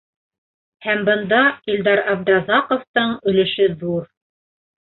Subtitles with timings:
[0.85, 1.41] Һәм бында
[1.73, 4.13] Илдар Абдразаҡовтың өлөшө ҙур.